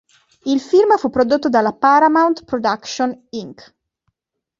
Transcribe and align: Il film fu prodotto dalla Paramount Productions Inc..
Il 0.45 0.59
film 0.59 0.97
fu 0.97 1.11
prodotto 1.11 1.47
dalla 1.47 1.73
Paramount 1.73 2.43
Productions 2.43 3.15
Inc.. 3.29 3.71